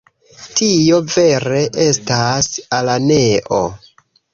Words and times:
Tio 0.61 1.01
vere 1.17 1.61
estas 1.87 2.53
araneo. 2.83 3.67